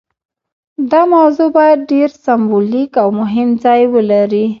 دا 0.91 1.01
موضوع 1.13 1.49
باید 1.57 1.79
ډیر 1.91 2.09
سمبولیک 2.25 2.91
او 3.01 3.07
مهم 3.21 3.49
ځای 3.63 3.81
ولري. 3.93 4.45